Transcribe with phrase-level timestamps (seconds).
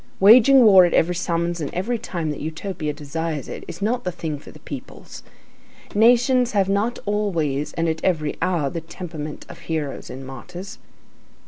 [0.19, 4.11] Waging war at every summons and every time that Utopia desires it, is not the
[4.11, 5.21] thing for the peoples.
[5.93, 10.79] Nations have not always and at every hour the temperament of heroes and martyrs.